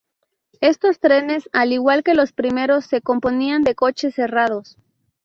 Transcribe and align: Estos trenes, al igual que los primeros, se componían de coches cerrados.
Estos 0.61 0.99
trenes, 0.99 1.47
al 1.53 1.73
igual 1.73 2.01
que 2.01 2.15
los 2.15 2.31
primeros, 2.31 2.85
se 2.87 3.01
componían 3.03 3.61
de 3.61 3.75
coches 3.75 4.15
cerrados. 4.15 4.79